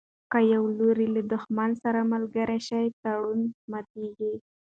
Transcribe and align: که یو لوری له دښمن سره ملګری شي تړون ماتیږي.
که 0.31 0.39
یو 0.53 0.63
لوری 0.77 1.07
له 1.15 1.21
دښمن 1.33 1.71
سره 1.83 2.09
ملګری 2.13 2.59
شي 2.67 2.85
تړون 3.01 3.39
ماتیږي. 3.71 4.33